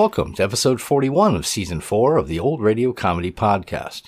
[0.00, 4.04] Welcome to episode 41 of season 4 of the Old Radio Comedy Podcast.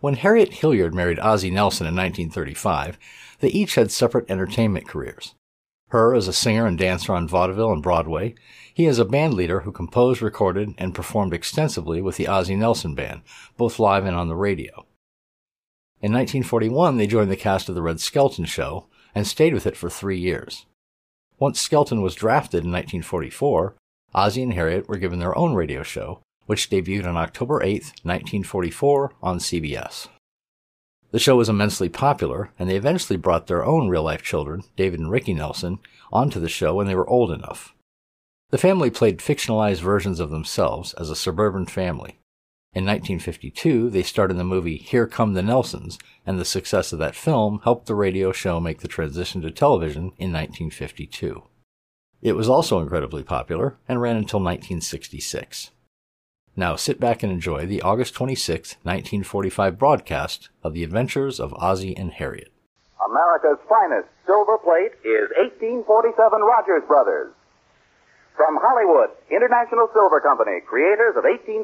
[0.00, 2.98] When Harriet Hilliard married Ozzie Nelson in 1935,
[3.38, 5.36] they each had separate entertainment careers.
[5.90, 8.34] Her as a singer and dancer on vaudeville and Broadway,
[8.74, 12.96] he as a band leader who composed, recorded, and performed extensively with the Ozzie Nelson
[12.96, 13.20] Band,
[13.56, 14.86] both live and on the radio.
[16.00, 19.76] In 1941, they joined the cast of The Red Skelton Show and stayed with it
[19.76, 20.66] for three years.
[21.38, 23.76] Once Skelton was drafted in 1944,
[24.16, 29.12] Ozzie and Harriet were given their own radio show, which debuted on October 8, 1944
[29.22, 30.08] on CBS.
[31.10, 35.00] The show was immensely popular, and they eventually brought their own real life children, David
[35.00, 37.74] and Ricky Nelson, onto the show when they were old enough.
[38.50, 42.18] The family played fictionalized versions of themselves as a suburban family.
[42.72, 46.98] In 1952, they starred in the movie Here Come the Nelsons, and the success of
[47.00, 51.42] that film helped the radio show make the transition to television in 1952.
[52.26, 55.70] It was also incredibly popular and ran until 1966.
[56.56, 61.94] Now sit back and enjoy the August 26, 1945 broadcast of The Adventures of Ozzie
[61.94, 62.50] and Harriet.
[62.98, 67.30] America's finest silver plate is 1847 Rogers Brothers.
[68.34, 71.62] From Hollywood, International Silver Company, creators of 1847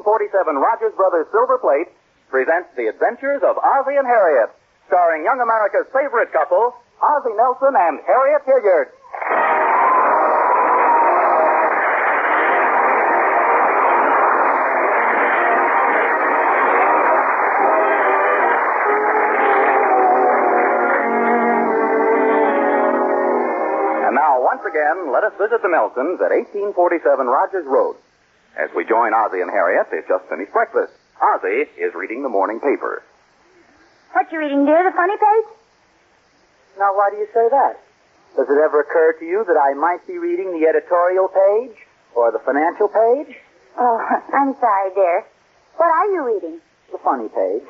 [0.55, 1.91] Rogers Brothers Silver Plate,
[2.31, 4.47] presents The Adventures of Ozzie and Harriet,
[4.87, 6.71] starring young America's favorite couple,
[7.03, 8.95] Ozzie Nelson and Harriet Hilliard.
[25.13, 26.73] Let us visit the Nelsons at 1847
[27.29, 28.01] Rogers Road.
[28.57, 30.89] As we join Ozzie and Harriet, they've just finished breakfast.
[31.21, 33.05] Ozzie is reading the morning paper.
[34.17, 34.81] What are you reading, dear?
[34.81, 35.47] The funny page?
[36.81, 37.77] Now, why do you say that?
[38.33, 41.77] Does it ever occur to you that I might be reading the editorial page
[42.17, 43.37] or the financial page?
[43.77, 43.97] Oh,
[44.33, 45.25] I'm sorry, dear.
[45.77, 46.57] What are you reading?
[46.89, 47.65] The funny page.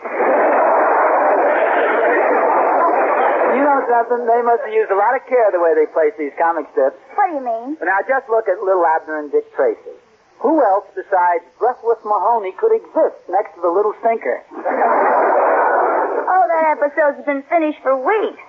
[3.56, 4.26] You know something?
[4.26, 6.98] They must have used a lot of care the way they place these comic strips.
[7.16, 7.78] What do you mean?
[7.82, 9.98] Now just look at little Abner and Dick Tracy.
[10.44, 14.44] Who else besides Breathless Mahoney could exist next to the little stinker?
[14.52, 18.44] Oh, that episode's been finished for weeks.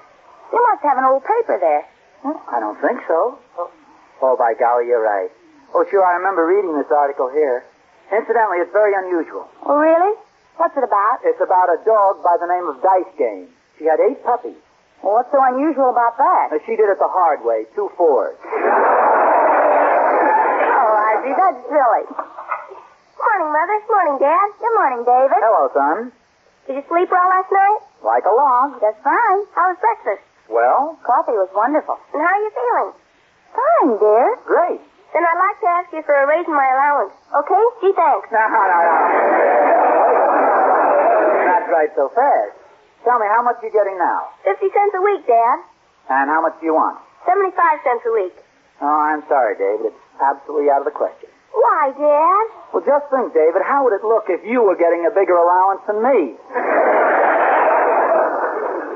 [0.53, 1.87] You must have an old paper there.
[2.25, 3.39] Well, I don't think so.
[3.59, 3.71] Oh,
[4.23, 5.31] oh, by golly, you're right.
[5.75, 7.65] Oh, sure, I remember reading this article here.
[8.11, 9.47] Incidentally, it's very unusual.
[9.67, 10.17] Oh, really?
[10.57, 11.19] What's it about?
[11.25, 13.49] It's about a dog by the name of Dice Game.
[13.79, 14.59] She had eight puppies.
[15.05, 16.49] Well, what's so unusual about that?
[16.57, 18.41] Uh, She did it the hard way, two fours.
[18.41, 18.49] Oh,
[20.97, 22.05] Ozzie, that's silly.
[22.09, 23.77] Morning, Mother.
[23.85, 24.49] Morning, Dad.
[24.57, 25.45] Good morning, David.
[25.45, 26.09] Hello, son.
[26.67, 27.81] Did you sleep well last night?
[28.01, 28.81] Like a log.
[28.81, 29.45] Just fine.
[29.53, 30.25] How was breakfast?
[30.49, 32.01] Well, Coffee was wonderful.
[32.17, 32.91] And how are you feeling?
[33.53, 34.41] Fine, dear.
[34.49, 34.81] great.
[35.13, 37.13] Then I'd like to ask you for a raise in my allowance.
[37.45, 37.61] Okay?
[37.85, 38.33] Gee, thanks.
[38.33, 38.81] No, no, no.
[41.45, 42.57] Not right so fast.
[43.05, 44.33] Tell me, how much are you getting now?
[44.45, 45.59] Fifty cents a week, Dad.
[46.09, 46.97] And how much do you want?
[47.29, 48.37] Seventy-five cents a week.
[48.81, 49.93] Oh, I'm sorry, David.
[49.93, 51.29] It's absolutely out of the question.
[51.53, 52.45] Why, Dad?
[52.73, 55.85] Well, just think, David, how would it look if you were getting a bigger allowance
[55.87, 56.35] than me?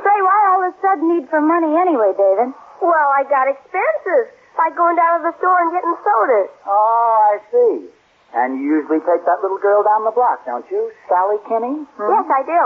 [0.02, 2.50] Say, why all this sudden need for money anyway, David?
[2.82, 4.32] Well, I got expenses.
[4.58, 6.50] Like going down to the store and getting sodas.
[6.66, 7.86] Oh, I see.
[8.34, 10.90] And you usually take that little girl down the block, don't you?
[11.08, 11.86] Sally Kinney?
[11.94, 12.10] Hmm?
[12.10, 12.62] Yes, I do.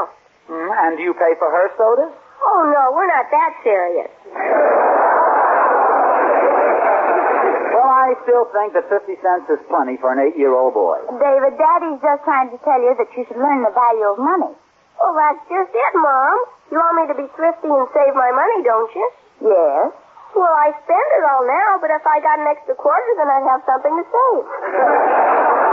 [0.52, 2.12] Hmm, And do you pay for her sodas?
[2.44, 4.12] Oh, no, we're not that serious.
[7.72, 11.00] Well, I still think that 50 cents is plenty for an eight-year-old boy.
[11.16, 14.52] David, Daddy's just trying to tell you that you should learn the value of money.
[15.00, 16.36] Well, that's just it, Mom.
[16.68, 19.06] You want me to be thrifty and save my money, don't you?
[19.48, 19.88] Yes.
[20.36, 23.48] Well, I spend it all now, but if I got an extra quarter, then I'd
[23.48, 24.44] have something to save.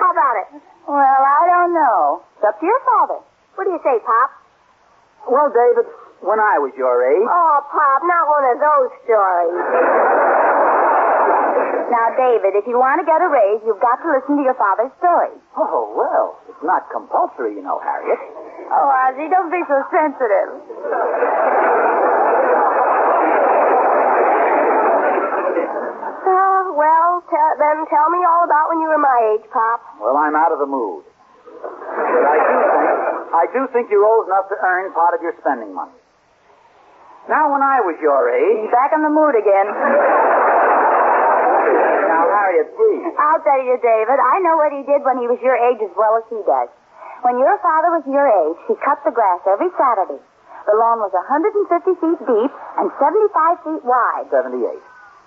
[0.00, 0.48] How about it?
[0.86, 2.22] Well, I don't know.
[2.36, 3.18] It's up to your father.
[3.54, 4.30] What do you say, Pop?
[5.30, 5.86] Well, David,
[6.26, 9.54] when I was your age, Oh, Pop, not one of those stories.
[11.92, 14.56] now, David, if you want to get a raise, you've got to listen to your
[14.58, 15.30] father's story.
[15.56, 18.18] oh, well, it's not compulsory, you know, Harriet.
[18.72, 20.50] Oh, Ozzie, don't be so sensitive.
[26.22, 29.82] Uh, well, te- then tell me all about when you were my age, Pop.
[29.98, 31.02] Well, I'm out of the mood.
[31.62, 35.34] But I do think, I do think you're old enough to earn part of your
[35.42, 35.98] spending money.
[37.30, 38.70] Now, when I was your age.
[38.70, 39.66] Back in the mood again.
[42.10, 43.14] Now, Harriet, please.
[43.14, 44.18] I'll tell you, David.
[44.18, 46.70] I know what he did when he was your age as well as he does.
[47.22, 50.18] When your father was your age, he cut the grass every Saturday.
[50.66, 54.26] The lawn was 150 feet deep and 75 feet wide.
[54.30, 54.82] 78.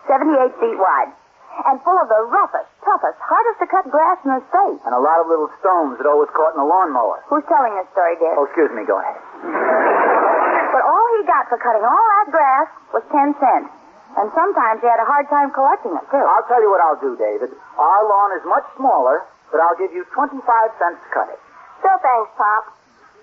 [0.07, 1.11] 78 feet wide.
[1.55, 4.79] And full of the roughest, toughest, hardest to cut grass in the state.
[4.83, 7.23] And a lot of little stones that always caught in the lawnmower.
[7.31, 8.35] Who's telling this story, dear?
[8.35, 9.15] Oh, excuse me, go ahead.
[10.75, 13.71] But all he got for cutting all that grass was 10 cents.
[14.19, 16.19] And sometimes he had a hard time collecting it, too.
[16.19, 17.55] I'll tell you what I'll do, David.
[17.79, 19.23] Our lawn is much smaller,
[19.55, 20.35] but I'll give you 25
[20.75, 21.39] cents to cut it.
[21.79, 22.75] Still thanks, Pop.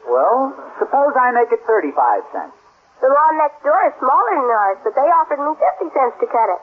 [0.08, 1.92] Well, suppose I make it 35
[2.32, 2.56] cents.
[3.04, 6.26] The lawn next door is smaller than ours, but they offered me 50 cents to
[6.32, 6.60] cut it.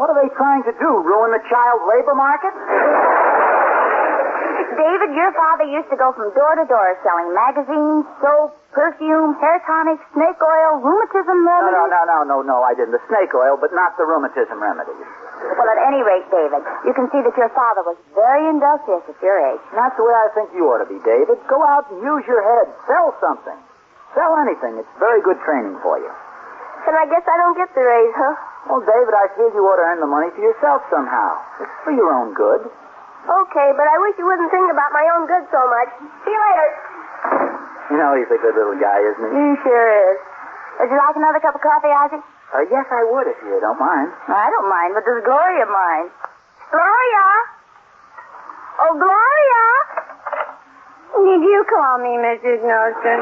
[0.00, 0.90] What are they trying to do?
[1.04, 2.56] Ruin the child labor market?
[4.80, 9.60] David, your father used to go from door to door selling magazines, soap, perfume, hair
[9.68, 11.76] tonics, snake oil, rheumatism remedies.
[11.76, 12.96] no, no, no, no, no, no, I didn't.
[12.96, 15.04] The snake oil, but not the rheumatism remedies.
[15.60, 19.20] Well, at any rate, David, you can see that your father was very industrious at
[19.20, 19.60] your age.
[19.76, 21.36] That's the way I think you ought to be, David.
[21.44, 22.72] Go out and use your head.
[22.88, 23.58] Sell something.
[24.16, 24.80] Sell anything.
[24.80, 26.08] It's very good training for you.
[26.88, 28.49] And I guess I don't get the raise, huh?
[28.68, 31.40] Well, David, I feel you ought to earn the money for yourself somehow.
[31.64, 32.68] It's for your own good.
[32.68, 35.90] Okay, but I wish you wouldn't think about my own good so much.
[36.24, 36.68] See you later.
[37.92, 39.32] You know he's a good little guy, isn't he?
[39.34, 40.18] He sure is.
[40.80, 42.22] Would you like another cup of coffee, Ozzie?
[42.52, 44.10] Uh, yes, I would if you don't mind.
[44.28, 46.08] I don't mind, but does Gloria mind?
[46.70, 47.26] Gloria?
[48.80, 49.64] Oh, Gloria?
[51.20, 52.64] Did you call me, Mrs.
[52.64, 53.18] Nelson?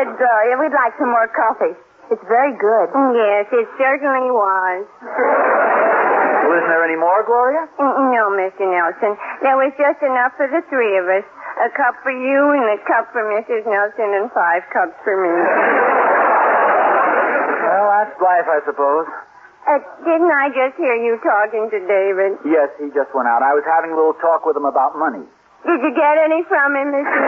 [0.00, 0.56] Yes, I did, Gloria.
[0.56, 1.76] We'd like some more coffee.
[2.08, 2.88] It's very good.
[3.12, 4.88] Yes, it certainly was.
[5.04, 7.68] Well, isn't there any more, Gloria?
[7.78, 8.64] No, Mr.
[8.64, 9.14] Nelson.
[9.44, 11.22] There was just enough for the three of us.
[11.60, 13.62] A cup for you and a cup for Mrs.
[13.68, 15.28] Nelson and five cups for me.
[17.68, 19.06] Well, that's life, I suppose.
[19.68, 22.40] Uh, didn't I just hear you talking to David?
[22.48, 23.44] Yes, he just went out.
[23.44, 25.22] I was having a little talk with him about money.
[25.68, 27.20] Did you get any from him, Mr.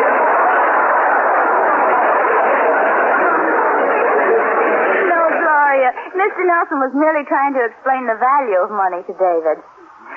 [3.93, 5.91] No, Gloria.
[6.23, 6.47] Mr.
[6.47, 9.59] Nelson was merely trying to explain the value of money to David.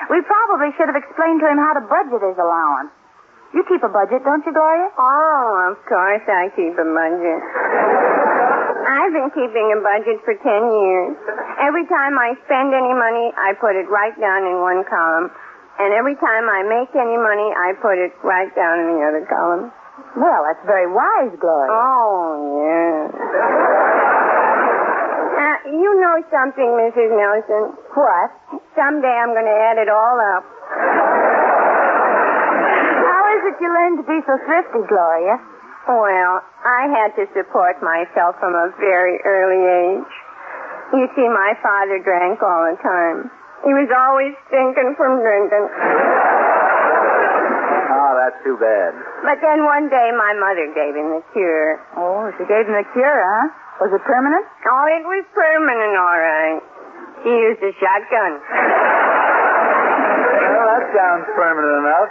[0.06, 2.94] We probably should have explained to him how to budget his allowance.
[3.50, 4.86] You keep a budget, don't you, Gloria?
[4.94, 7.42] Oh, of course I keep a budget.
[8.86, 11.18] I've been keeping a budget for ten years.
[11.58, 15.34] Every time I spend any money, I put it right down in one column.
[15.82, 19.26] And every time I make any money, I put it right down in the other
[19.26, 19.74] column.
[20.14, 21.72] Well, that's very wise, Gloria.
[21.74, 22.30] Oh,
[22.62, 23.95] yes.
[25.66, 27.10] You know something, Mrs.
[27.10, 27.74] Nelson?
[27.90, 28.30] What?
[28.78, 30.46] Someday I'm going to add it all up.
[33.02, 35.42] How is it you learned to be so thrifty, Gloria?
[35.90, 40.12] Well, I had to support myself from a very early age.
[40.94, 43.26] You see, my father drank all the time.
[43.66, 45.66] He was always stinking from drinking.
[47.90, 48.94] Oh, that's too bad.
[49.26, 51.82] But then one day my mother gave him the cure.
[51.98, 53.65] Oh, she gave him the cure, huh?
[53.80, 54.44] Was it permanent?
[54.64, 56.60] Oh, it was permanent, all right.
[57.24, 58.32] He used a shotgun.
[60.56, 62.10] Well, that sounds permanent enough.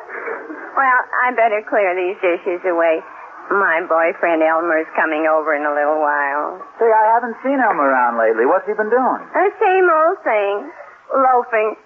[0.77, 3.01] Well, I better clear these dishes away.
[3.49, 6.61] My boyfriend Elmer's coming over in a little while.
[6.81, 8.45] Say, I haven't seen him around lately.
[8.45, 9.21] What's he been doing?
[9.33, 10.69] The same old thing.
[11.13, 11.77] Loafing.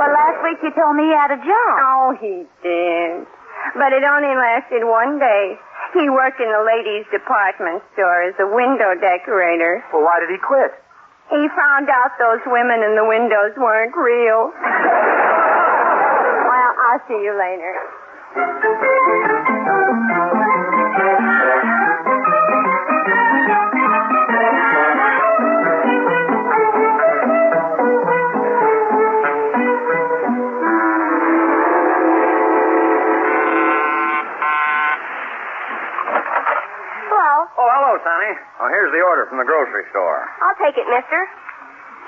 [0.00, 1.72] But last week you told me he had a job.
[1.80, 3.28] Oh, he did.
[3.76, 5.60] But it only lasted one day.
[5.94, 9.82] He worked in the ladies' department store as a window decorator.
[9.92, 10.72] Well, why did he quit?
[11.30, 14.52] He found out those women in the windows weren't real.
[16.48, 17.76] well, I'll see you later.
[38.58, 38.66] Sonny.
[38.66, 40.26] Oh, here's the order from the grocery store.
[40.42, 41.20] I'll take it, mister.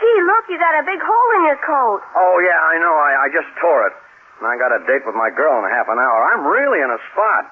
[0.02, 2.00] Gee, look, you got a big hole in your coat.
[2.16, 2.94] Oh, yeah, I know.
[2.98, 3.94] I, I just tore it.
[4.40, 6.18] And I got a date with my girl in half an hour.
[6.32, 7.44] I'm really in a spot.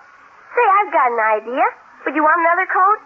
[0.56, 1.64] Say, I've got an idea.
[2.08, 2.98] Would you want another coat?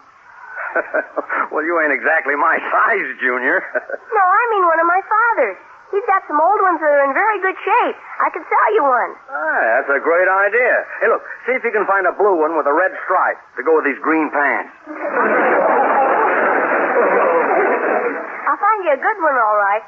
[1.51, 3.59] well, you ain't exactly my size, Junior.
[4.15, 5.59] No, I mean one of my father's.
[5.93, 7.97] He's got some old ones that are in very good shape.
[8.17, 9.11] I could sell you one.
[9.29, 10.73] Ah, that's a great idea.
[10.97, 13.61] Hey, look, see if you can find a blue one with a red stripe to
[13.61, 14.73] go with these green pants.
[18.49, 19.85] I'll find you a good one, all right.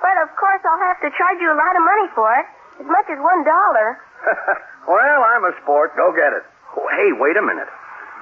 [0.00, 2.46] But of course, I'll have to charge you a lot of money for it.
[2.80, 4.00] As much as one dollar.
[4.88, 5.92] well, I'm a sport.
[5.96, 6.44] Go get it.
[6.72, 7.68] Oh, hey, wait a minute.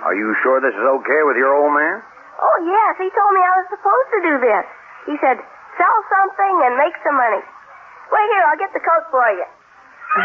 [0.02, 2.02] Are you sure this is okay with your old man?
[2.42, 2.98] Oh, yes.
[2.98, 4.66] He told me I was supposed to do this.
[5.06, 5.38] He said,
[5.78, 7.42] sell something and make some money.
[8.12, 9.46] Wait here, I'll get the coat for you.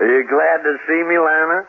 [0.00, 1.66] Are you glad to see me, Lana?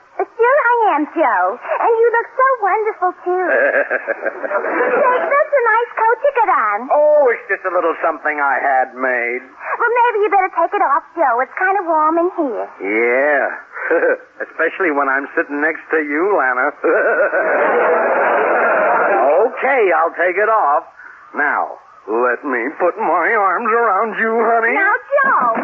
[1.14, 1.60] Sure I am, Joe.
[1.60, 3.48] And you look so wonderful, too.
[3.52, 6.80] Say, that's a nice coat you got on.
[6.92, 9.42] oh, it's just a little something I had made.
[9.44, 11.40] Well, maybe you better take it off, Joe.
[11.42, 12.68] It's kind of warm in here.
[12.82, 13.48] Yeah.
[14.48, 16.72] Especially when I'm sitting next to you, Lana.
[19.52, 20.84] okay, I'll take it off.
[21.36, 24.76] Now, let me put my arms around you, honey.
[24.76, 25.56] Now, Joe.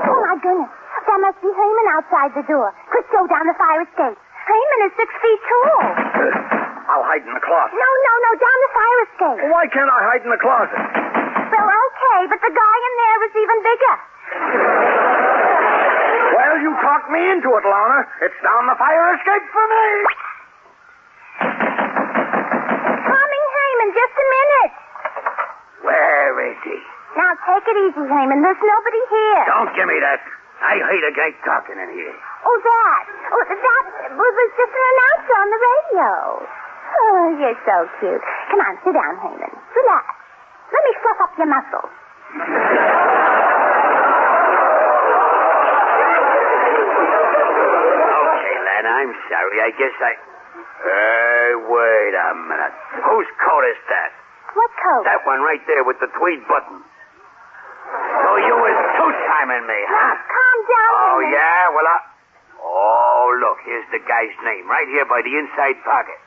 [0.00, 0.70] Oh, my goodness.
[1.06, 2.70] There must be Herman outside the door.
[2.92, 4.18] Quick, go down the fire escape.
[4.46, 5.82] Herman is six feet tall.
[6.90, 7.74] I'll hide in the closet.
[7.76, 9.38] No, no, no, down the fire escape.
[9.52, 10.74] Why can't I hide in the closet?
[10.74, 13.96] Well, okay, but the guy in there is even bigger.
[16.34, 18.06] Well, you talked me into it, Lana.
[18.26, 19.86] It's down the fire escape for me.
[23.06, 24.72] Coming, Herman, just a minute.
[25.86, 26.78] Where is he?
[27.14, 28.42] Now, take it easy, Herman.
[28.42, 29.42] There's nobody here.
[29.46, 30.22] Don't give me that.
[30.62, 32.14] I hate a guy talking in here.
[32.40, 33.04] Oh, that.
[33.30, 33.84] Oh, that
[34.16, 36.10] was just an announcer on the radio.
[36.90, 38.24] Oh, you're so cute.
[38.50, 39.52] Come on, sit down, Herman.
[39.52, 40.06] Relax.
[40.72, 41.92] Let me fluff up your muscles.
[47.20, 49.58] Okay, Len, I'm sorry.
[49.60, 50.12] I guess I.
[50.80, 52.74] Hey, wait a minute.
[53.04, 54.10] Whose coat is that?
[54.56, 55.04] What coat?
[55.04, 56.80] That one right there with the tweed button.
[57.90, 60.14] So you was two-timing me, huh?
[60.30, 61.68] Calm down, Oh, yeah?
[61.74, 61.98] Well, I...
[62.70, 66.18] Oh, look, here's the guy's name, right here by the inside pocket.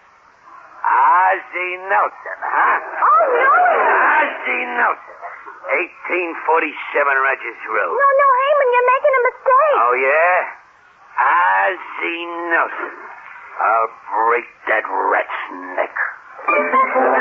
[0.84, 2.80] Ozzie Nelson, huh?
[2.84, 3.48] Oh, no.
[3.48, 5.16] Ozzie Nelson.
[5.64, 6.68] 1847
[7.24, 7.96] Rogers Road.
[7.96, 9.80] No, no, Herman, you're making a mistake.
[9.80, 10.36] Oh, yeah?
[11.16, 12.94] Ozzie Nelson.
[13.64, 15.40] I'll break that rat's
[15.80, 15.96] neck.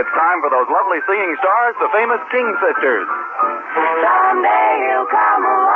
[0.00, 3.04] It's time for those lovely singing stars, the famous King Sisters.
[3.04, 5.69] Someday he'll come along,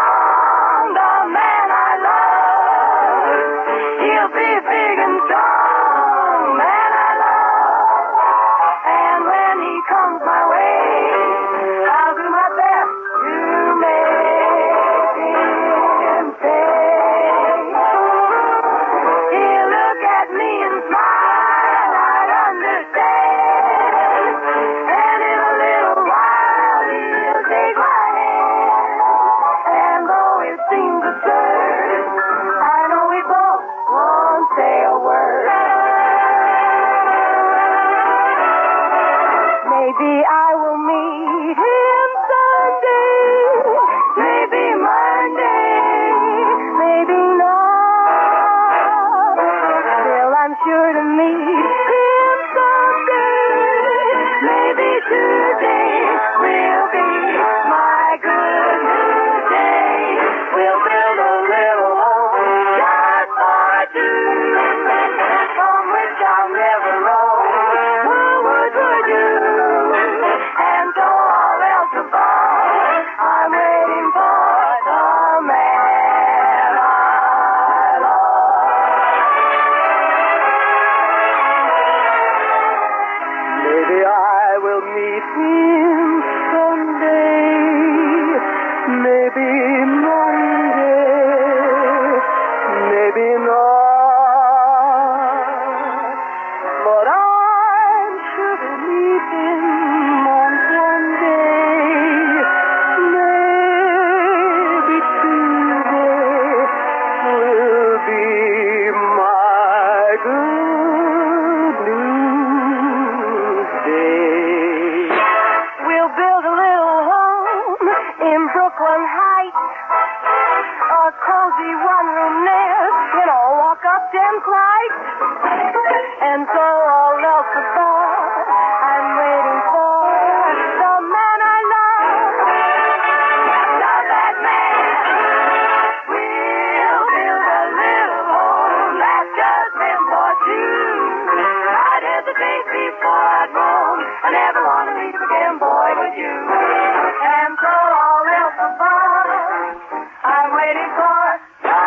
[144.34, 146.34] never want to again, boy, with you.
[146.34, 149.78] And so all else above,
[150.26, 151.22] I'm waiting for
[151.62, 151.78] the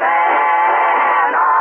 [0.00, 1.52] man I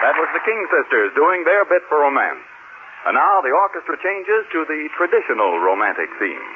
[0.00, 2.49] That was the King Sisters doing their bit for romance.
[3.10, 6.38] And now the orchestra changes to the traditional romantic theme.
[6.38, 6.46] I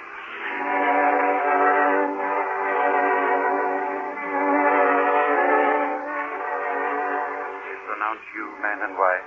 [7.90, 9.26] pronounce you man and wife.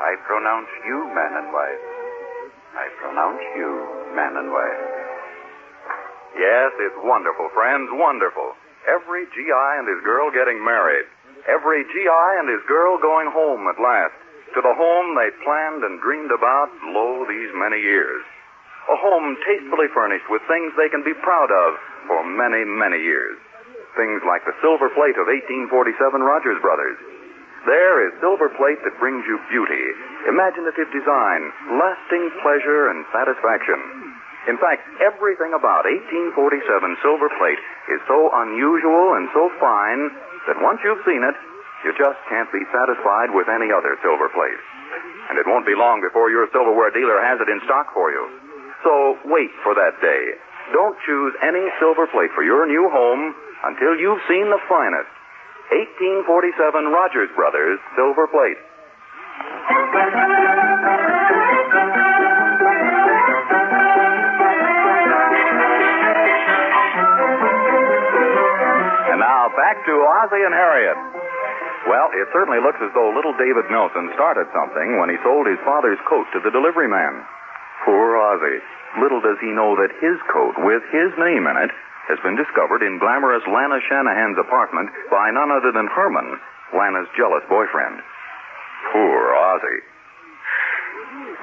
[0.00, 1.84] I pronounce you man and wife.
[2.72, 4.80] I pronounce you man and wife.
[6.40, 8.56] Yes, it's wonderful, friends, wonderful.
[8.88, 11.04] Every GI and his girl getting married.
[11.52, 14.16] Every GI and his girl going home at last.
[14.56, 18.24] To the home they planned and dreamed about, lo, these many years.
[18.88, 21.76] A home tastefully furnished with things they can be proud of
[22.08, 23.36] for many, many years.
[24.00, 25.68] Things like the silver plate of 1847
[26.24, 26.96] Rogers Brothers.
[27.68, 29.84] There is silver plate that brings you beauty,
[30.24, 33.76] imaginative design, lasting pleasure and satisfaction.
[34.48, 36.32] In fact, everything about 1847
[37.04, 37.60] silver plate
[37.92, 40.08] is so unusual and so fine
[40.48, 41.36] that once you've seen it,
[41.86, 44.58] you just can't be satisfied with any other silver plate.
[45.30, 48.26] And it won't be long before your silverware dealer has it in stock for you.
[48.82, 50.34] So wait for that day.
[50.74, 55.06] Don't choose any silver plate for your new home until you've seen the finest
[55.70, 58.58] 1847 Rogers Brothers silver plate.
[69.06, 71.25] And now back to Ozzie and Harriet.
[71.86, 75.62] Well, it certainly looks as though little David Nelson started something when he sold his
[75.62, 77.22] father's coat to the delivery man.
[77.86, 78.62] Poor Ozzie.
[78.98, 81.70] Little does he know that his coat, with his name in it,
[82.10, 86.38] has been discovered in glamorous Lana Shanahan's apartment by none other than Herman,
[86.74, 88.02] Lana's jealous boyfriend.
[88.92, 89.82] Poor Ozzie.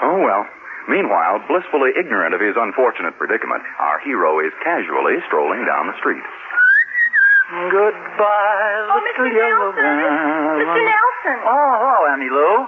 [0.04, 0.44] Oh, well.
[0.90, 6.24] Meanwhile, blissfully ignorant of his unfortunate predicament, our hero is casually strolling down the street.
[7.52, 9.36] Goodbye, Oh, little Mr.
[9.36, 10.64] yellow Nelson.
[10.64, 10.80] Mr.
[10.80, 11.38] Nelson.
[11.44, 12.68] Oh, hello, Emmy Lou.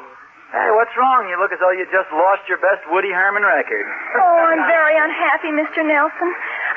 [0.52, 1.28] Hey, what's wrong?
[1.28, 3.84] You look as though you just lost your best Woody Herman record.
[4.20, 5.84] Oh, I'm very unhappy, Mr.
[5.84, 6.30] Nelson.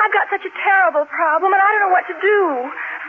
[0.03, 2.39] I've got such a terrible problem, and I don't know what to do.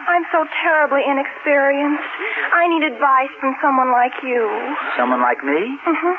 [0.09, 2.05] I'm so terribly inexperienced.
[2.53, 4.45] I need advice from someone like you.
[4.97, 5.57] Someone like me?
[5.85, 6.15] Mm-hmm.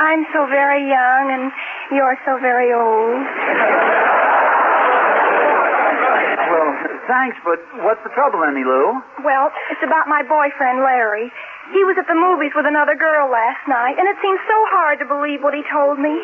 [0.00, 1.44] I'm so very young, and
[1.92, 3.22] you're so very old.
[7.10, 8.94] Thanks, but what's the trouble, Emmy Lou?
[9.26, 11.26] Well, it's about my boyfriend, Larry.
[11.74, 15.02] He was at the movies with another girl last night, and it seems so hard
[15.02, 16.14] to believe what he told me.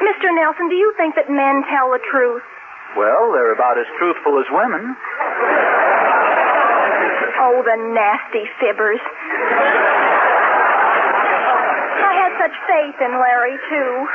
[0.00, 0.32] Mr.
[0.32, 2.40] Nelson, do you think that men tell the truth?
[2.96, 4.96] Well, they're about as truthful as women.
[7.36, 9.04] Oh, the nasty fibbers.
[12.00, 14.08] I had such faith in Larry, too.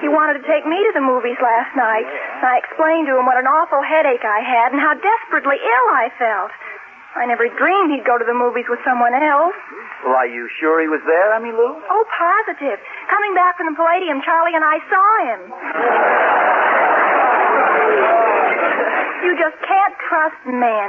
[0.00, 2.06] He wanted to take me to the movies last night.
[2.06, 5.88] And I explained to him what an awful headache I had and how desperately ill
[5.92, 6.50] I felt.
[7.12, 9.52] I never dreamed he'd go to the movies with someone else.
[10.00, 11.76] Well, are you sure he was there, Emmy Lou?
[11.76, 12.80] Oh, positive.
[13.12, 15.40] Coming back from the Palladium, Charlie and I saw him.
[19.22, 20.88] You just can't trust men.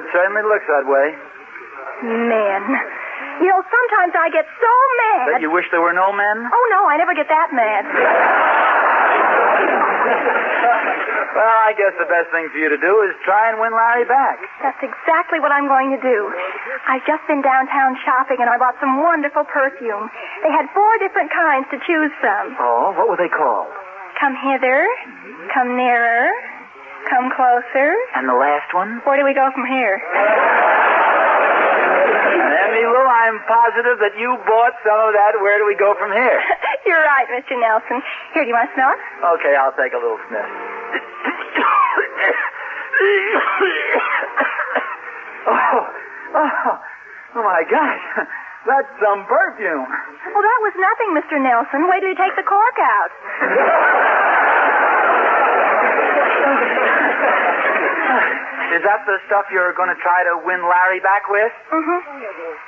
[0.00, 1.12] it certainly looks that way.
[2.02, 2.62] Men.
[3.40, 4.72] You know, sometimes I get so
[5.04, 5.36] mad.
[5.36, 6.36] That you wish there were no men?
[6.48, 7.84] Oh, no, I never get that mad.
[11.36, 14.08] Well, I guess the best thing for you to do is try and win Larry
[14.08, 14.40] back.
[14.64, 16.32] That's exactly what I'm going to do.
[16.88, 20.08] I've just been downtown shopping and I bought some wonderful perfume.
[20.40, 22.56] They had four different kinds to choose from.
[22.56, 23.68] Oh, what were they called?
[24.16, 24.88] Come hither,
[25.52, 26.32] come nearer,
[27.12, 27.92] come closer.
[28.16, 29.04] And the last one?
[29.04, 30.00] Where do we go from here?
[33.26, 35.34] I'm positive that you bought some of that.
[35.42, 36.38] Where do we go from here?
[36.86, 37.58] You're right, Mr.
[37.58, 37.98] Nelson.
[38.30, 39.02] Here, do you want to smell it?
[39.34, 40.46] Okay, I'll take a little sniff.
[45.50, 45.90] oh,
[46.38, 46.78] oh,
[47.34, 48.30] oh my gosh.
[48.62, 49.90] That's some perfume.
[49.90, 51.42] Well, that was nothing, Mr.
[51.42, 51.90] Nelson.
[51.90, 53.10] Wait till you take the cork out.
[58.74, 61.52] Is that the stuff you're going to try to win Larry back with?
[61.70, 62.00] Mm-hmm.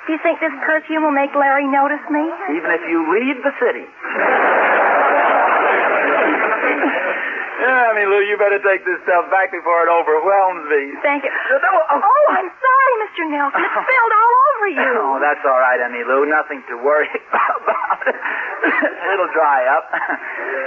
[0.07, 2.23] Do you think this perfume will make Larry notice me?
[2.55, 3.87] Even if you leave the city.
[7.59, 10.95] Yeah, I mean, Lou, you better take this stuff back before it overwhelms me.
[11.03, 11.31] Thank you.
[11.35, 11.91] Oh.
[11.91, 13.27] Oh, I'm sorry, Mr.
[13.35, 13.59] Nelson.
[13.67, 14.91] It spilled all over over you?
[14.99, 16.27] Oh, that's all right, Emmy Lou.
[16.27, 17.99] Nothing to worry about.
[19.15, 19.91] It'll dry up.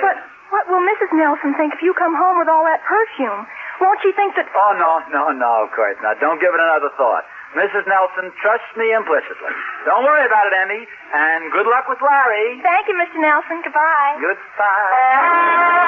[0.03, 0.15] But
[0.51, 1.11] what will Mrs.
[1.15, 3.47] Nelson think if you come home with all that perfume?
[3.81, 4.45] Won't she think that...
[4.53, 6.21] Oh, no, no, no, of course not.
[6.21, 7.25] Don't give it another thought.
[7.57, 7.83] Mrs.
[7.89, 9.51] Nelson trust me implicitly.
[9.89, 10.85] Don't worry about it, Emmy.
[11.13, 12.61] And good luck with Larry.
[12.61, 13.17] Thank you, Mr.
[13.19, 13.59] Nelson.
[13.65, 14.21] Goodbye.
[14.21, 15.81] Goodbye.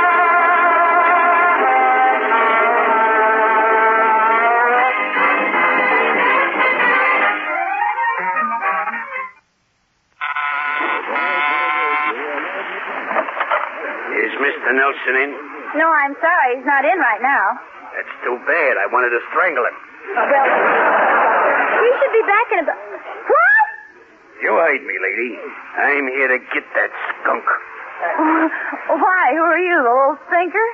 [14.14, 14.70] Is Mr.
[14.72, 15.32] Nelson in?
[15.76, 16.58] No, I'm sorry.
[16.58, 17.60] He's not in right now.
[17.94, 18.74] That's too bad.
[18.82, 19.78] I wanted to strangle him.
[20.18, 20.28] Well,
[21.82, 22.78] he should be back in about...
[22.78, 23.66] What?
[24.42, 25.40] You heard me, lady.
[25.78, 27.46] I'm here to get that skunk.
[27.48, 28.50] Uh,
[29.00, 29.24] why?
[29.38, 30.68] Who are you, the little stinker?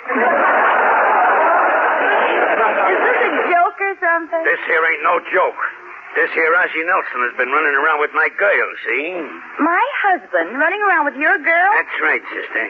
[2.90, 4.42] Is this a joke or something?
[4.48, 5.60] This here ain't no joke.
[6.18, 9.14] This here Ozzie Nelson has been running around with my girl, see?
[9.62, 11.70] My husband running around with your girl?
[11.78, 12.66] That's right, sister.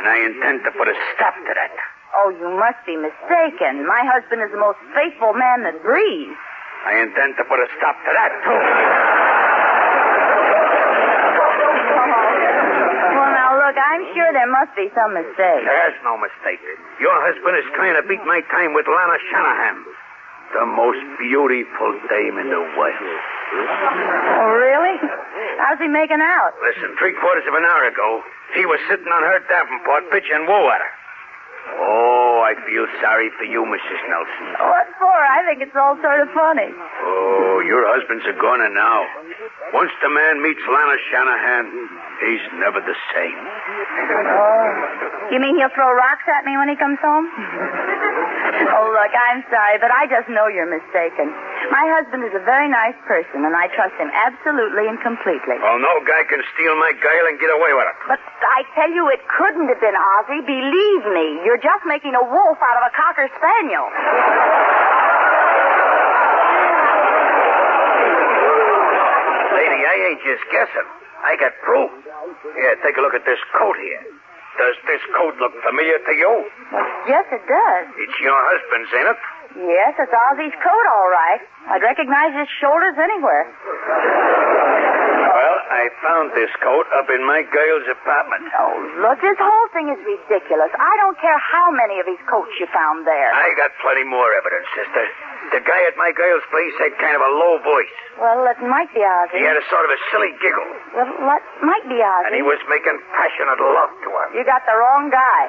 [0.00, 1.76] And I intend to put a stop to that.
[2.16, 3.84] Oh, you must be mistaken.
[3.86, 6.36] My husband is the most faithful man that breathes.
[6.86, 8.60] I intend to put a stop to that, too.
[13.18, 15.64] Well, now, look, I'm sure there must be some mistake.
[15.66, 16.62] There's no mistake.
[17.02, 19.76] Your husband is trying to beat my time with Lana Shanahan.
[20.56, 23.20] The most beautiful dame in the world.
[23.52, 24.96] Oh, really?
[25.60, 26.56] How's he making out?
[26.64, 28.22] Listen, three quarters of an hour ago,
[28.56, 30.92] he was sitting on her Davenport pitching wool at her.
[31.76, 34.00] Oh, I feel sorry for you, Mrs.
[34.08, 34.46] Nelson.
[34.56, 35.12] Oh, what for?
[35.12, 36.72] I think it's all sort of funny.
[36.72, 39.04] Oh, your husband's a goner now.
[39.76, 41.64] Once the man meets Lana Shanahan,
[42.24, 43.38] he's never the same.
[43.38, 45.28] Oh.
[45.30, 47.28] You mean he'll throw rocks at me when he comes home?
[48.72, 51.28] oh, look, I'm sorry, but I just know you're mistaken.
[51.68, 55.58] My husband is a very nice person, and I trust him absolutely and completely.
[55.58, 57.96] Well, no guy can steal my girl and get away with it.
[58.08, 60.42] But I tell you, it couldn't have been Ozzie.
[60.46, 63.86] Believe me, you're just making a wolf out of a cocker spaniel.
[69.52, 70.88] Lady, I ain't just guessing.
[71.24, 71.90] I got proof.
[72.54, 74.02] Here, take a look at this coat here.
[74.58, 76.32] Does this coat look familiar to you?
[76.72, 77.86] Well, yes, it does.
[77.98, 79.20] It's your husband's, ain't it?
[79.56, 81.40] Yes, it's Ozzie's coat, all right.
[81.72, 83.48] I'd recognize his shoulders anywhere.
[85.28, 88.48] Well, I found this coat up in my girl's apartment.
[88.58, 90.72] Oh, look, this whole thing is ridiculous.
[90.76, 93.30] I don't care how many of his coats you found there.
[93.32, 95.04] I got plenty more evidence, sister.
[95.52, 97.96] The guy at my girl's place had kind of a low voice.
[98.20, 99.38] Well, it might be Ozzie.
[99.40, 100.68] He had a sort of a silly giggle.
[100.96, 102.26] Well, that might be Ozzie.
[102.28, 104.26] And he was making passionate love to her.
[104.36, 105.40] You got the wrong guy.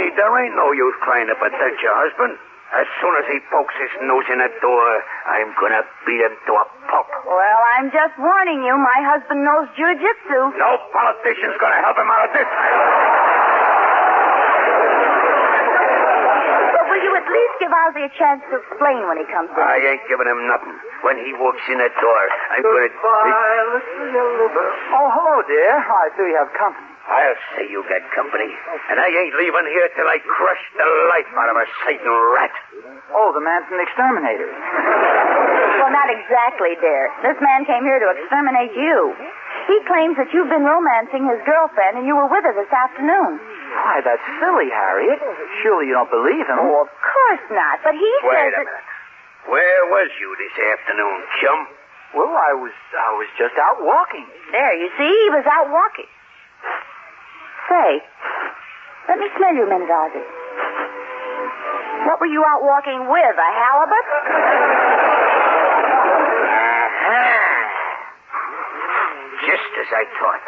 [0.00, 2.32] Lady, there ain't no use trying to protect your husband.
[2.72, 4.86] As soon as he pokes his nose in that door,
[5.28, 7.04] I'm gonna beat him to a pulp.
[7.28, 8.72] Well, I'm just warning you.
[8.80, 10.56] My husband knows jujitsu.
[10.56, 12.48] No politician's gonna help him out of this.
[16.80, 19.60] But will you at least give Ozzie a chance to explain when he comes in?
[19.60, 20.80] I ain't giving him nothing.
[21.04, 22.22] When he walks in that door,
[22.56, 22.88] I'm gonna.
[24.96, 25.76] Oh, hello, dear.
[25.76, 26.89] I see you have company.
[27.08, 28.48] I'll say you got company.
[28.92, 32.54] And I ain't leaving here till I crush the life out of a Satan rat.
[33.12, 34.54] Oh, the man from the exterminators.
[35.80, 37.08] Well, not exactly, dear.
[37.24, 39.16] This man came here to exterminate you.
[39.64, 43.40] He claims that you've been romancing his girlfriend and you were with her this afternoon.
[43.40, 45.16] Why, that's silly, Harriet.
[45.64, 46.60] Surely you don't believe him.
[46.60, 47.80] Oh, of course not.
[47.80, 48.68] But he Wait says a that...
[48.68, 48.86] minute.
[49.48, 51.60] Where was you this afternoon, chum?
[52.12, 54.28] Well, I was I was just out walking.
[54.52, 56.12] There, you see, he was out walking.
[57.70, 58.02] Say,
[59.06, 60.26] let me smell you a minute, Ozzie.
[62.10, 63.36] What were you out walking with?
[63.38, 64.06] A halibut?
[66.90, 67.30] Uh-huh.
[69.46, 70.42] Just as I thought.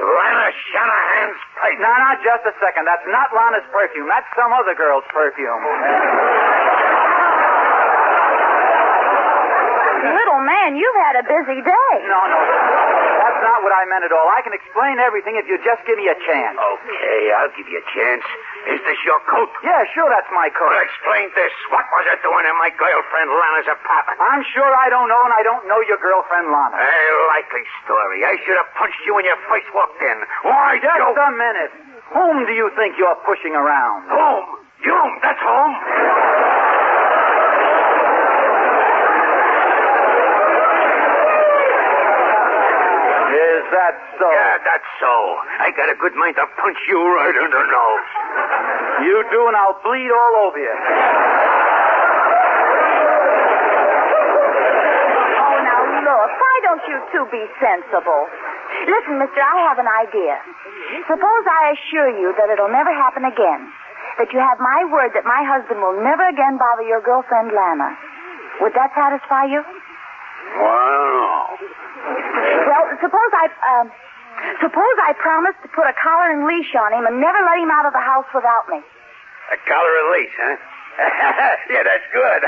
[0.00, 1.78] Lana Shanahan's pipe.
[1.84, 2.88] No, no, just a second.
[2.88, 4.08] That's not Lana's perfume.
[4.08, 5.62] That's some other girl's perfume.
[10.16, 11.92] Little man, you've had a busy day.
[12.08, 13.03] No, no.
[13.24, 14.28] That's not what I meant at all.
[14.28, 16.60] I can explain everything if you just give me a chance.
[16.60, 18.20] Okay, I'll give you a chance.
[18.68, 19.48] Is this your coat?
[19.64, 20.68] Yeah, sure, that's my coat.
[20.68, 21.52] Well, explain this.
[21.72, 24.20] What was it doing in my girlfriend Lana's apartment?
[24.20, 26.76] I'm sure I don't know, and I don't know your girlfriend, Lana.
[26.76, 26.92] A
[27.32, 28.28] likely story.
[28.28, 30.16] I should have punched you when you first walked in.
[30.44, 31.08] Why, Just you...
[31.16, 31.72] a minute.
[32.12, 34.04] Whom do you think you're pushing around?
[34.12, 34.60] Home.
[34.84, 35.72] You, that's home.
[43.64, 44.28] Is that so?
[44.28, 45.14] Yeah, that's so.
[45.56, 48.08] I got a good mind to punch you right in the nose.
[49.08, 50.74] You do, and I'll bleed all over you.
[55.40, 58.28] Oh, now, look, why don't you two be sensible?
[58.84, 60.36] Listen, mister, I have an idea.
[61.08, 63.72] Suppose I assure you that it'll never happen again.
[64.20, 67.96] That you have my word that my husband will never again bother your girlfriend, Lana.
[68.60, 69.64] Would that satisfy you?
[70.60, 71.03] Well,
[72.64, 73.46] well, suppose I,
[73.76, 73.86] um,
[74.60, 77.70] suppose I promise to put a collar and leash on him and never let him
[77.70, 78.80] out of the house without me.
[79.52, 80.56] a collar and leash, huh?
[81.74, 82.42] yeah, that's good.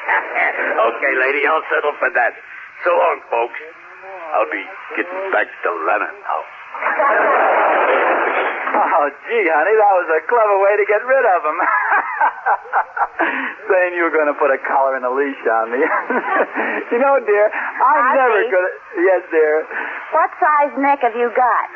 [0.88, 2.32] okay, lady, I'll settle for that.
[2.84, 3.60] So long, folks.
[4.34, 4.62] I'll be
[4.96, 6.40] getting back to Lana now.
[8.74, 11.58] Oh, gee, honey, that was a clever way to get rid of him.
[13.70, 15.80] Saying you were going to put a collar and a leash on me.
[16.92, 18.74] you know, dear, I'm never going to.
[19.00, 19.64] Yes, dear.
[20.12, 21.66] What size neck have you got?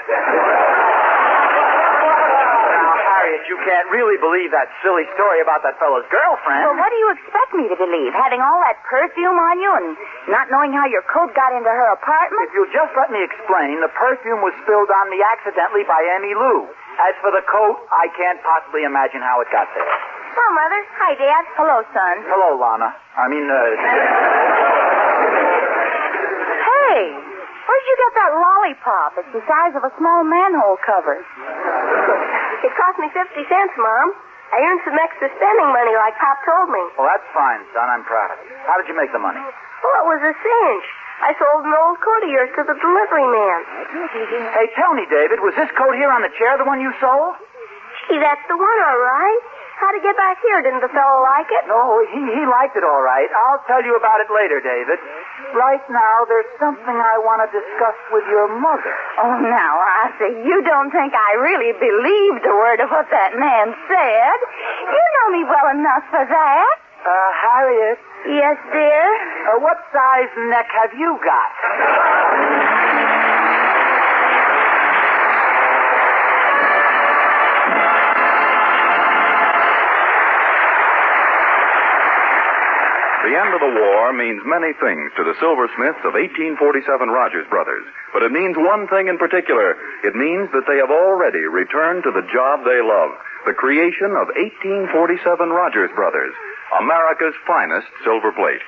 [2.79, 6.63] Now, Harriet, you can't really believe that silly story about that fellow's girlfriend.
[6.69, 8.13] Well, what do you expect me to believe?
[8.15, 9.97] Having all that perfume on you and
[10.29, 12.47] not knowing how your coat got into her apartment?
[12.47, 16.37] If you'll just let me explain, the perfume was spilled on me accidentally by Emmy
[16.37, 16.69] Lou.
[16.99, 20.18] As for the coat, I can't possibly imagine how it got there.
[20.39, 20.81] Hello, Mother.
[21.03, 21.45] Hi, Dad.
[21.59, 22.15] Hello, son.
[22.31, 22.95] Hello, Lana.
[23.19, 23.59] I mean, uh.
[26.63, 29.19] Hey, where'd you get that lollipop?
[29.19, 31.19] It's the size of a small manhole cover.
[32.63, 34.15] It cost me 50 cents, Mom.
[34.55, 36.87] I earned some extra spending money like Pop told me.
[36.95, 37.91] Well, that's fine, son.
[37.91, 38.55] I'm proud of you.
[38.71, 39.43] How did you make the money?
[39.43, 40.87] Well, it was a cinch.
[41.19, 43.61] I sold an old coat of yours to the delivery man.
[44.55, 47.35] Hey, tell me, David, was this coat here on the chair the one you sold?
[48.07, 49.43] Gee, that's the one, all right.
[49.79, 50.59] How'd it get back here?
[50.61, 51.65] Didn't the fellow like it?
[51.71, 53.31] No, he, he liked it all right.
[53.31, 54.99] I'll tell you about it later, David.
[55.55, 58.95] Right now, there's something I want to discuss with your mother.
[59.23, 63.71] Oh, now, Ozzie, you don't think I really believed a word of what that man
[63.87, 64.39] said?
[64.83, 66.75] You know me well enough for that.
[67.07, 69.07] Uh, Harriet, Yes, dear.
[69.55, 71.51] uh, what size neck have you got?
[83.19, 87.83] The end of the war means many things to the silversmiths of 1847 Rogers Brothers,
[88.15, 89.75] but it means one thing in particular.
[90.07, 93.11] It means that they have already returned to the job they love,
[93.45, 96.33] the creation of 1847 Rogers Brothers,
[96.79, 98.63] America's finest silver plate.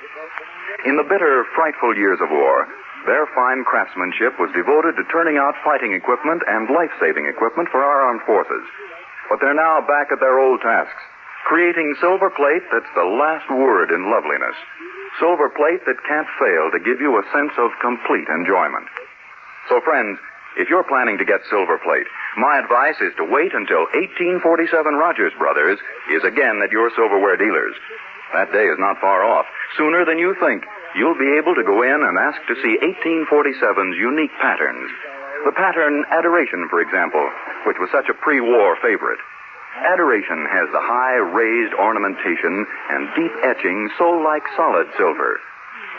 [0.85, 2.67] In the bitter, frightful years of war,
[3.05, 8.01] their fine craftsmanship was devoted to turning out fighting equipment and life-saving equipment for our
[8.03, 8.67] armed forces.
[9.29, 11.01] But they're now back at their old tasks,
[11.45, 14.55] creating silver plate that's the last word in loveliness.
[15.19, 18.87] Silver plate that can't fail to give you a sense of complete enjoyment.
[19.69, 20.17] So, friends,
[20.57, 25.33] if you're planning to get silver plate, my advice is to wait until 1847 Rogers
[25.37, 25.79] Brothers
[26.11, 27.75] is again at your silverware dealers.
[28.33, 29.45] That day is not far off.
[29.77, 30.63] Sooner than you think,
[30.95, 34.91] you'll be able to go in and ask to see 1847's unique patterns.
[35.43, 37.27] The pattern Adoration, for example,
[37.65, 39.19] which was such a pre-war favorite.
[39.79, 45.39] Adoration has the high raised ornamentation and deep etching so like solid silver.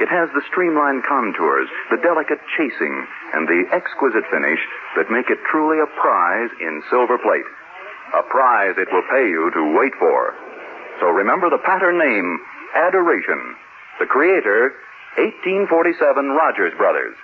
[0.01, 4.61] It has the streamlined contours, the delicate chasing, and the exquisite finish
[4.97, 7.49] that make it truly a prize in silver plate.
[8.15, 10.35] A prize it will pay you to wait for.
[11.01, 12.41] So remember the pattern name,
[12.75, 13.57] Adoration.
[14.01, 14.73] The creator,
[15.17, 17.17] 1847 Rogers Brothers.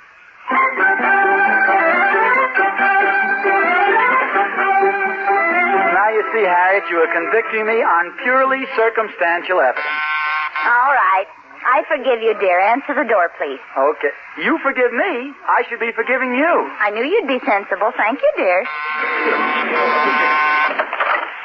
[6.32, 9.86] See, Harriet, you are convicting me on purely circumstantial evidence.
[10.66, 11.26] All right.
[11.68, 12.60] I forgive you, dear.
[12.60, 13.60] Answer the door, please.
[13.76, 14.14] Okay.
[14.40, 15.34] You forgive me.
[15.44, 16.52] I should be forgiving you.
[16.80, 17.92] I knew you'd be sensible.
[17.96, 18.64] Thank you, dear.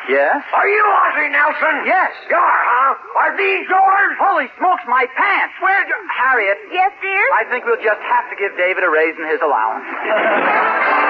[0.08, 0.44] Yes?
[0.54, 1.76] Are you Ozzie Nelson?
[1.88, 2.12] Yes.
[2.30, 3.20] You are, huh?
[3.24, 4.14] Are these yours?
[4.20, 5.56] Holy smokes, my pants!
[5.64, 5.96] Where'd you...
[6.12, 7.24] Harriet, Yes, dear?
[7.40, 9.88] I think we'll just have to give David a raise in his allowance.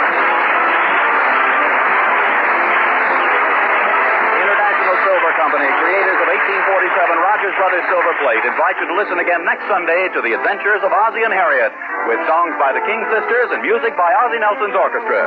[5.02, 9.66] Silver Company, creators of 1847 Rogers Brothers Silver Plate, invite you to listen again next
[9.66, 11.74] Sunday to the adventures of Ozzie and Harriet,
[12.06, 15.22] with songs by the King Sisters and music by Ozzie Nelson's orchestra.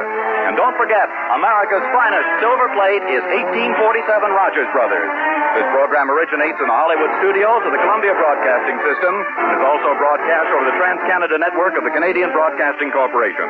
[0.46, 5.10] And don't forget, America's finest silver plate is 1847 Rogers Brothers.
[5.56, 9.96] This program originates in the Hollywood studios of the Columbia Broadcasting System and is also
[9.96, 13.48] broadcast over the Trans-Canada Network of the Canadian Broadcasting Corporation.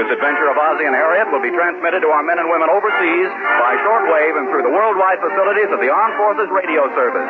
[0.00, 3.28] This adventure of Ozzie and Harriet will be transmitted to our men and women overseas
[3.60, 7.28] by shortwave and through the worldwide facilities of the Armed Forces Radio Service.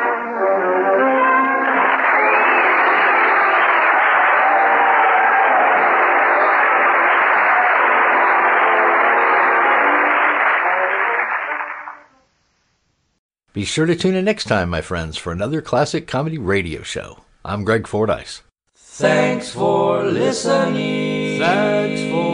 [13.53, 17.19] Be sure to tune in next time, my friends, for another classic comedy radio show.
[17.45, 18.41] I'm Greg Fordyce.
[18.75, 21.39] Thanks for listening.
[21.39, 22.32] Thanks for